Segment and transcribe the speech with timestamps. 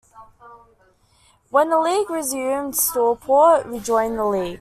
[1.51, 4.41] When the league resumed Stourport rejoined the league.